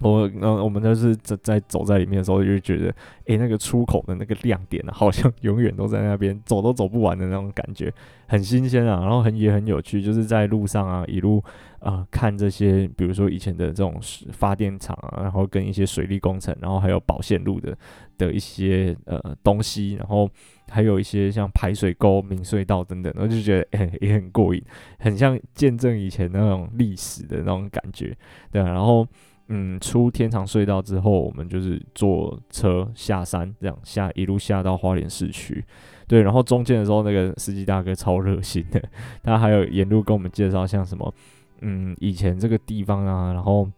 [0.00, 2.94] 我呃，我们就是在在走在里面的时候，就觉得，
[3.26, 7.92] 诶、那个出口的那个亮点啊，好像永远都在那边，走都走不完的那种感觉，
[8.26, 11.42] 很新鲜啊，然后很也很有趣，就是在路上啊，一路
[11.78, 13.98] 呃看这些，比如说以前的这种
[14.32, 17.74] 发电厂啊，然后跟一些水利工程，然后还有保线路的
[18.18, 20.28] 的一些呃东西，然后
[20.68, 24.62] 还有一些像排水沟、明隧道等等，我就觉得、也很过瘾，
[24.98, 28.14] 很像见证以前那种历史的那种感觉，
[28.50, 29.06] 对啊，然后。
[29.48, 35.64] 嗯，出天长隧道之后，我们就是坐车下山，这样下一路下到花莲市区。
[36.06, 38.82] 对，然后中间的时候，那个司机大哥超热心的，
[39.22, 41.14] 他还有沿路跟我们介绍像什么，
[41.60, 43.68] 嗯，以前这个地方啊，然后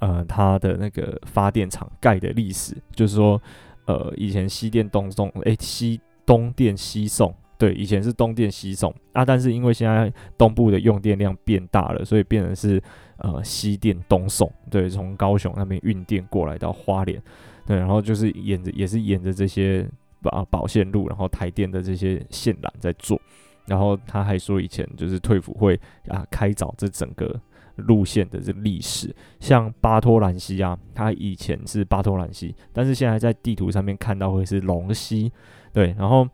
[0.00, 3.40] 呃，他的那个发电厂盖的历史，就是说，
[3.86, 7.34] 呃，以前西电东送，诶，西东电西送。
[7.58, 12.80] 对，以前是东电西送啊，但是因为现在东部的用电量变大了，所以变成是
[13.16, 14.48] 呃西电东送。
[14.70, 17.20] 对，从高雄那边运电过来到花莲，
[17.66, 19.84] 对，然后就是沿着也是沿着这些
[20.22, 23.20] 保保线路，然后台电的这些线缆在做。
[23.66, 27.40] 然后他还说，以前就是退辅会啊开凿这整个
[27.74, 35.32] 路线的这历史，像巴托兰溪啊，它以前是巴托兰溪，但是现在在地图上面看到会是龙溪，
[35.72, 36.24] 对，然后。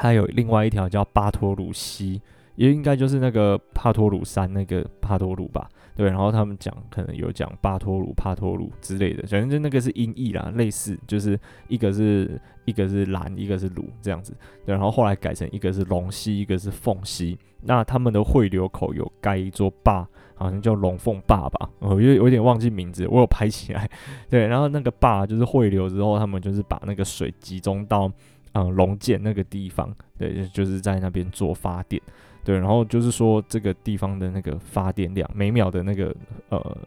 [0.00, 2.22] 它有另外一条叫巴托鲁溪，
[2.54, 5.68] 也应该就是那个帕托鲁山那个帕托鲁吧？
[5.96, 14.32] 对，然后他们讲可能有讲巴托鲁、帕托鲁之类的，反正就那个是音译啦，类似就是一个是一个是蓝，一个是鲁这样子。
[14.64, 17.36] 对，然后后来改成一个是龙溪，一个是凤溪。
[17.62, 20.06] 那他们的汇流口有盖一座坝，
[20.36, 21.68] 好像叫龙凤坝吧？
[21.80, 23.90] 我有有点忘记名字，我有拍起来。
[24.30, 28.08] 对，然后那个坝就是汇流之后，他们就是把那个水集中到。
[28.52, 32.00] 嗯，龙剑那个地方，对，就是在那边做发电，
[32.44, 36.14] 对，然后就是说这个地方的那个发电量，每秒的那个
[36.48, 36.78] 呃，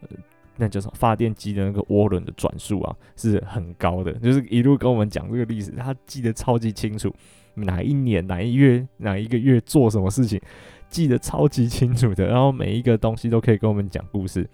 [0.56, 7.14] 那叫什么发电机的那个涡轮的转速啊，是很高的，就是一路跟我们讲这个历史，他记得超级清楚，
[7.54, 10.40] 哪一年哪一月哪一个月做什么事情，
[10.90, 14.48] 记得超级清楚的，然后每一个东西都可以跟我们讲故事。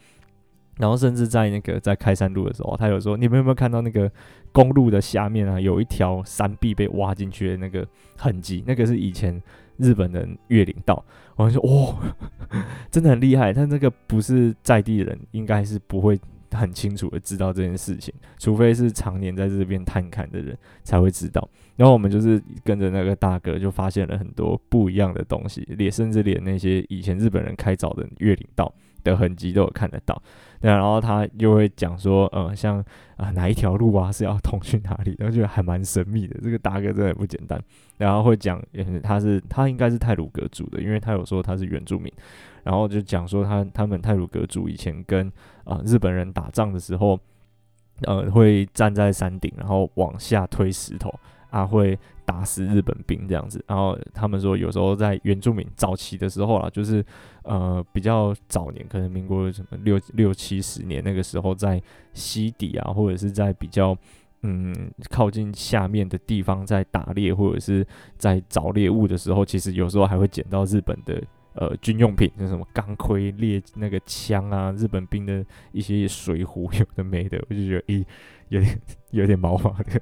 [0.79, 4.11] 然后甚至在那个在开山路的时候，他有说，你们有没有看到那个
[4.53, 7.87] 公路的下面啊，有一条山壁被挖进去的那个
[8.17, 8.65] 痕迹？
[8.67, 9.43] 那个是以前
[9.77, 11.05] 日本人越岭道。
[11.37, 11.97] 我就说，哦，
[12.91, 13.53] 真的很厉害。
[13.53, 16.19] 但那个不是在地人，应该是不会
[16.51, 21.49] 很清楚的知道这件事情，除非是常年在这边探勘的人才会知道。
[21.77, 28.73] 然后我们就是跟着那个大哥，就发现了很多不一样的东西，连甚至连那些以前日本人开凿的越岭道
[29.05, 30.21] 的痕迹都有看得到。
[30.61, 32.79] 对，然后他又会讲说，呃，像
[33.17, 36.37] 啊、呃、哪一条路啊是要通去哪里，然后就还蛮神秘的。
[36.43, 37.63] 这个大哥真的不简单。
[37.97, 38.61] 然后会讲，
[39.03, 42.13] 他是他应该是泰鲁阁族的，因为他有说他是原住民。
[42.65, 45.31] 然后就讲说他他们泰鲁阁族以前跟
[45.65, 47.19] 啊、日本人打仗的时候，
[48.03, 51.13] 呃会站在山顶，然后往下推石头。
[51.51, 57.05] 啊，会打死日本兵这样子，然后他们说有时候在原住民早期的时候啊，就是
[57.43, 61.83] 呃比较早年，可能民国什么六六七十年那个时候，在
[62.13, 63.97] 溪底啊，或者是在比较
[64.43, 64.75] 嗯
[65.09, 67.87] 靠近下面的地方在打猎，或者是
[68.19, 71.23] 在找猎物的时候，其实有时候还会捡到日本的
[71.55, 78.05] 呃军用品，像什么钢盔、猎那个枪啊，日本兵的一些水壶， 有的没的，我就觉得咦。
[78.49, 78.81] 有点
[79.11, 80.01] 有点毛毛的，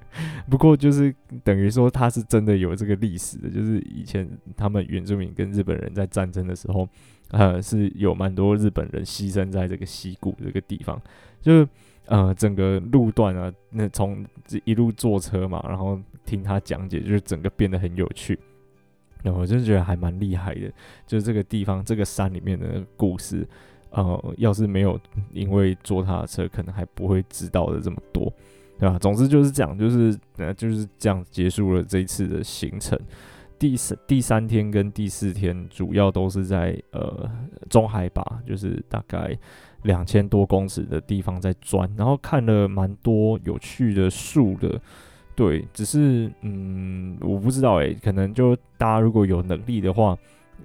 [0.50, 6.88] 不过就是等于说他是真的有这个历史的，就是以前他们原住民跟日本人在战争的时候，
[7.30, 11.00] 呃，是有蛮多日本人牺牲在这个溪谷这个地方，
[11.40, 11.68] 就是
[12.06, 18.38] 呃整个路段啊，那从这一路坐车嘛，然后听他讲解，就是整个变得很有趣，
[19.22, 20.72] 然后我就觉得还蛮厉害的，
[21.06, 23.46] 就是这个地方这个山里面的故事。
[23.96, 25.00] 呃，要是没有
[25.32, 28.30] 因为坐他的车，可能还不会知道的这么多，
[28.78, 28.98] 对吧？
[28.98, 32.98] 总之就是这样，就是呃就是这样结束了这一次的行程。
[33.58, 37.26] 第三第三天跟第四天主要都是在呃
[37.70, 39.34] 中海拔，就是大概
[39.84, 44.78] 两千多公尺的地方在钻，然后看了蛮多有趣的树的。
[45.34, 50.14] 对，只是嗯，我不知道诶，可能就大家如果有能力的话。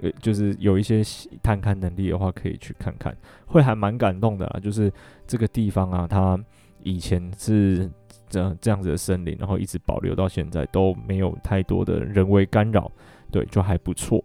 [0.02, 1.02] 呃，就是有一些
[1.44, 3.16] 探勘能力的话，可以去看看，
[3.46, 4.60] 会还蛮感动的啊。
[4.60, 4.92] 就是
[5.28, 6.40] 这个地方啊，它
[6.84, 7.90] 以前是
[8.30, 12.92] 这这样子的森林，然后一直保留到现在都没有太多的人为干扰，
[13.32, 14.24] 对，就还不错。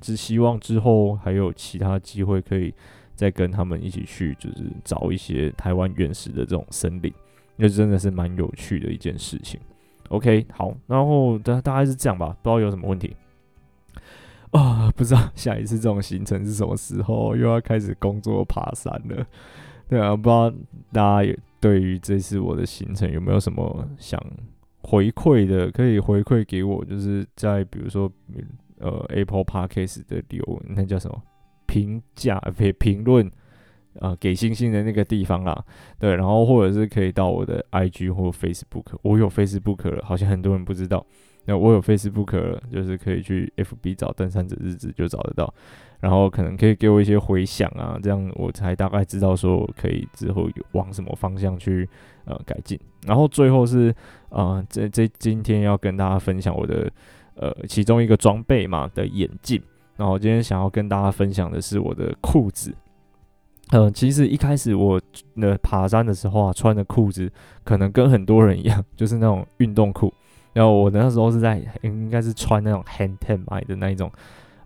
[0.00, 2.72] 只希望之后还有其他机会，可以
[3.14, 7.12] 再跟他们一起去，就是找一些台湾原始的这种森林，
[7.56, 9.58] 那真的是蛮有趣的一件事情。
[10.08, 13.16] OK，好，然后大大概是这样吧，不知道有什么问题
[14.52, 14.90] 啊？
[14.96, 19.26] 不知道下一次这种行程是什么时候，又要开始工作爬山了。
[19.88, 20.50] 对啊，不知道
[20.92, 24.18] 大家有对于这次我的行程有没有什么想
[24.82, 28.10] 回馈的，可以回馈给我，就是在比如说
[28.78, 31.22] 呃 Apple Podcast 的留那叫什么
[31.66, 33.30] 评价评评论。
[34.00, 35.64] 呃，给星星的那个地方啦，
[35.98, 41.04] 对，然后或者是可以到我的 IG 或 Facebook，我有 Facebook 了，好像很多人不知道，
[41.44, 45.52] 那我有 Facebook，就是可以去 FB 找登山者日志就找得到，
[46.00, 51.88] 然后可能可以给我一些回响啊，这样我才大概知道说我可以之后往什么方向去
[52.24, 53.92] 呃改进，然后最后是
[54.28, 56.90] 呃这这今天要跟大家分享我的
[57.34, 59.60] 呃其中一个装备嘛的眼镜，
[59.96, 62.74] 然后今天想要跟大家分享的是我的裤子。
[63.70, 65.00] 嗯、其实一开始我
[65.34, 67.30] 那爬山的时候啊，穿的裤子
[67.64, 70.12] 可能跟很多人一样，就是那种运动裤。
[70.52, 74.10] 然后我那时候是在应该是穿那种 Hang Ten 买的那一种，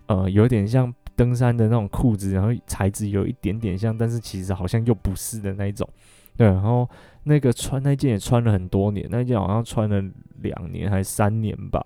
[0.07, 5.87] 呃，有点像登山的那种裤子，然后材质有一点点像，但是其实好像又不是的那一种。
[6.35, 6.87] 对，然后
[7.23, 10.03] 那个穿那件也穿了很多年，那件好像穿了
[10.41, 11.81] 两年还是三年吧，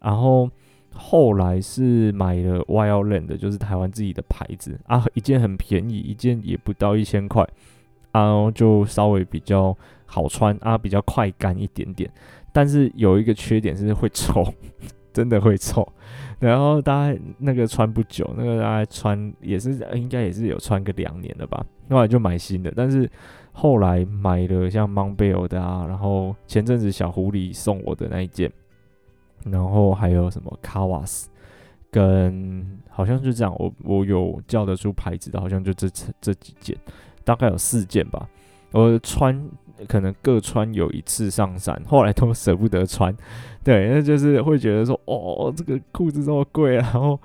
[0.00, 0.50] 然后。
[0.94, 7.48] 后来是买了 Wildland 就是台湾自己的牌子啊，一件很便宜，一件也不到一千块，
[8.10, 9.74] 啊，就稍微比较
[10.04, 12.10] 好穿啊，比较快干一点点。
[12.52, 14.44] 但是有一个缺点是会臭，
[15.12, 15.86] 真的会臭。
[16.38, 21.64] 然后大概那个穿不久，那个大概穿也是应该也是有穿个两年了吧。
[21.88, 23.08] 后来就买新的，但是
[23.52, 28.52] 后来买了像 Montbell 的啊，然后前阵子小狐狸送我的那一件。
[29.44, 31.28] 然后还有什么卡瓦斯，
[31.90, 35.88] 跟好像就这样，我我有叫得出牌子的，好像就这
[36.20, 36.76] 这几件，
[37.24, 38.28] 大概有四件吧。
[38.70, 39.36] 我穿
[39.86, 43.14] 可能各穿有一次上山，后来都舍不得穿。
[43.64, 47.18] 对，那就是会觉得说，哦，这个裤子这么贵，然后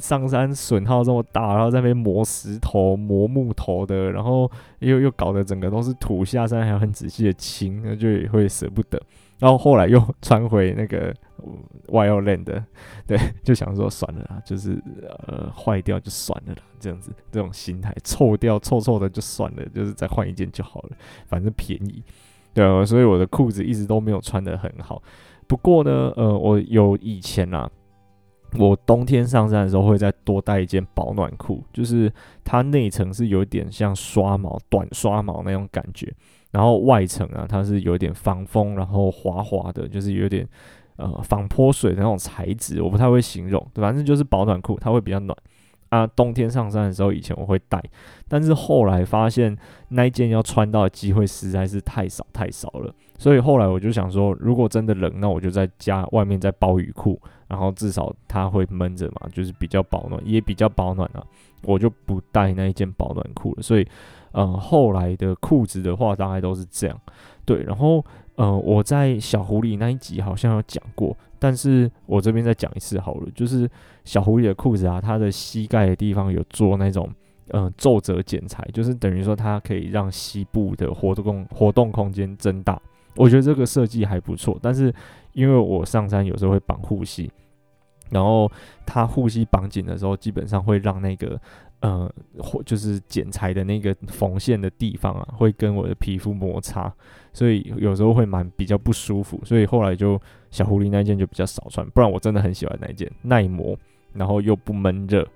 [0.00, 9.00] 上山损耗这么大，然后在那边磨石头、磨木头的，然后又又搞得整个都是土，下山还要很仔细的清，那就也会舍不得。
[9.44, 11.14] 然后后来又穿回那个
[11.88, 12.64] Wildland 的，
[13.06, 14.82] 对，就想说算了啦，就是
[15.26, 22.02] 呃坏掉就算了啦，这样子这种心态，臭掉臭臭的就算了，就是再换一件就好了，反正便宜，
[22.54, 25.02] 对啊，所以我的裤子一直都没有穿得很好。
[25.46, 27.70] 不过呢，呃，我有以前啊，
[28.58, 32.10] 我冬天上山的时候会再多带一件保暖裤，就是
[32.42, 36.10] 它内层是有点像刷毛、短刷毛那种感觉。
[36.54, 40.48] 然后外层啊，它是有点防风，然后滑滑的，就是有点
[40.94, 45.36] 呃防泼水的那种材质，我不太会形容，反正就是保暖裤，它会比较暖。
[45.94, 46.06] 啊。
[46.06, 47.82] 冬天上山的时候，以前我会带，
[48.28, 49.56] 但是后来发现
[49.88, 61.22] 那一件要穿到的机会实在是太少太少了，所以后来我就想说，如果真的冷，那我就在家外面再包雨裤，然后至少它会闷着嘛，就是比较保暖，也比较保暖啊，
[61.62, 63.86] 我就不带那一件保暖裤了，所以。
[64.36, 67.00] 嗯，后来的裤子的话，大概都是这样。
[67.44, 73.28] 对，然后，呃，我在小狐狸那一集好像有讲过，但是我这边再讲一次好了。
[73.34, 73.68] 就是
[74.02, 77.06] 小狐狸的裤子啊，它的膝盖的地方有做那种，
[77.48, 82.80] 嗯、皱褶剪裁，就是等于说它可以让膝部的活动活动空间增大。
[83.16, 84.90] 我觉得这个设计还不错，但是
[85.34, 87.30] 因为我上山有时候会绑护膝，
[88.08, 88.50] 然后
[88.86, 91.38] 它护膝绑紧的时候，基本上会让那个。
[91.84, 96.90] 呃，或就是剪裁的那个缝线的地方啊，会跟我的皮肤摩擦，
[97.30, 99.38] 所以有时候会蛮比较不舒服。
[99.44, 100.18] 所以后来就
[100.50, 103.76] 小狐狸那件就比较少穿，不然我真的很喜欢那件，耐磨，
[104.14, 105.28] 然后又不闷热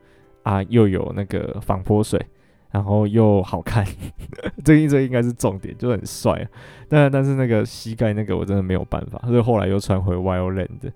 [0.43, 2.19] 啊，又有那个防泼水，
[2.71, 3.85] 然后又好看。
[4.65, 6.49] 这一这应该是重点，就很帅啊。
[6.89, 10.91] 但但是那个膝盖那个我真的没有办法，所以后来又穿回 Wildland。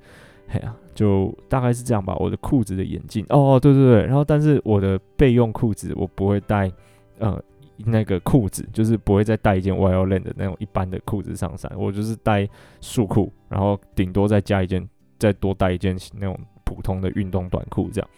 [0.52, 2.14] 哎呀，就大概是这样吧。
[2.18, 6.70] 我的裤子的眼镜，哦，对对对，然后但是我的备用裤子我不会带，
[7.18, 7.42] 呃，
[7.78, 12.46] 那个裤子就是不会再带一件 YOLN 的那种一般的裤子上山，我就是带
[12.82, 14.86] 束裤，然后顶多再加一件，
[15.18, 18.10] 再多带一件那种普通的运动短裤这样。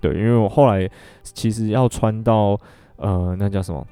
[0.00, 0.88] 对，因为我后来
[1.22, 2.58] 其实要穿到
[2.96, 3.86] 呃，那叫什么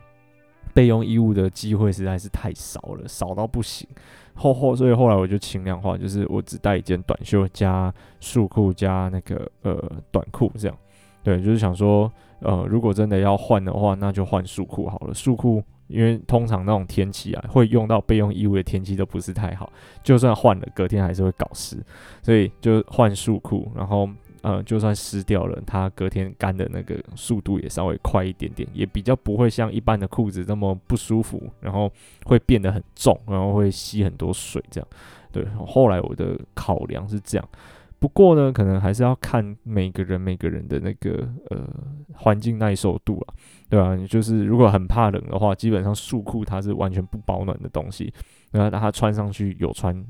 [0.80, 3.86] 备用衣物的机会实在是太少了，少到不行。
[4.32, 9.78] 后后，所以后来我就轻量化，就是我只带一件短袖加束裤加那个呃
[10.10, 10.74] 短裤这样。
[11.22, 15.12] 对，就是想说，呃，如果真的要换的话，那就换束裤好了。
[15.12, 19.70] 束裤因为通常那种天气啊，会用到备用衣物的天气都不是太好，
[20.02, 21.76] 就算换了，隔天还是会搞湿，
[22.22, 24.08] 所以就换束裤，然后。
[24.42, 31.90] 呃，就算湿掉了，它隔天干的那个速度也稍微快一点点，也比较不会像一般的裤子那么不舒服，然后
[32.24, 34.88] 会变得很重，然后会吸很多水这样。
[35.32, 37.48] 对，后来我的考量是这样。
[37.98, 41.68] 不过呢，可能还是要看每个人每个人的那个呃
[42.14, 43.34] 环境耐受度啊，
[43.68, 43.94] 对吧？
[43.94, 48.10] 你就是如果很怕冷的话，基本上束裤它是完全不保暖的东西，
[48.52, 50.02] 那它穿上去有穿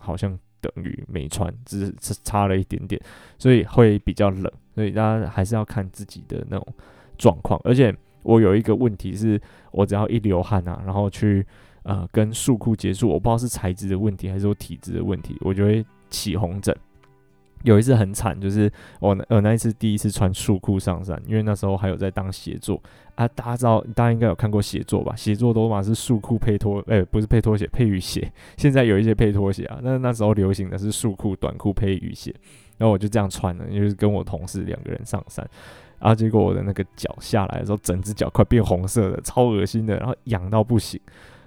[0.00, 0.36] 好像
[0.74, 3.00] 等于没穿，只是差了一点点，
[3.38, 4.50] 所以会比较冷。
[4.74, 6.66] 所以大家还是要看自己的那种
[7.16, 7.60] 状况。
[7.64, 9.40] 而且我有一个问题是，
[9.70, 11.46] 我只要一流汗啊，然后去
[11.82, 16.76] 呃跟束裤接触，我不知道是材质的问题还是我体质的问题，我就会起红疹。
[17.62, 22.80] 有一次很惨，就是我呃那一次第一次穿束裤上山，因为那时候还有在当协作
[23.14, 23.26] 啊。
[23.28, 25.16] 大家知道，大家应该有看过协作吧？
[25.16, 28.30] 协作都嘛是束裤配拖，哎、不是配拖鞋，配雨鞋。
[28.56, 32.32] 现在有一些配拖鞋啊，那那时候流行的是束裤短裤配雨鞋，
[32.78, 35.44] 然后我就这样穿了，就是跟我同事两个人上山，
[35.98, 41.00] 然后结果我的那个脚下来的时候，整只脚快变红色的，超恶心的，然后痒到不行。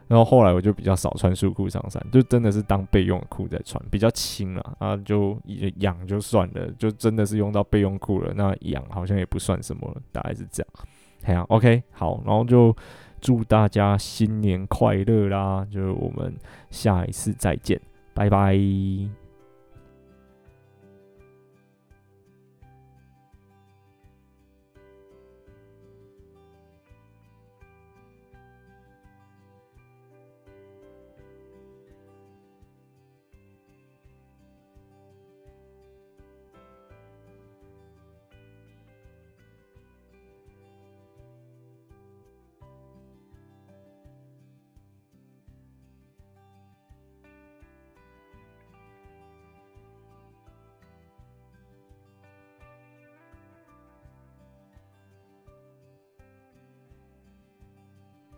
[0.09, 5.39] 然后后来我就比较少穿束裤上山，就真的是当备用裤在穿，比较轻了啊，就
[5.77, 10.87] 痒就算了，就真的是用到备用裤了，那痒好像也不算什么，大概是这样。
[11.25, 12.75] 哎呀，OK，好，然后就
[13.21, 16.33] 祝大家新年快乐啦，就我们
[16.71, 17.79] 下一次再见，
[18.15, 19.18] 拜拜。